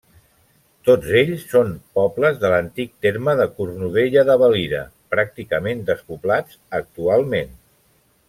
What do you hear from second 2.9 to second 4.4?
terme de Cornudella de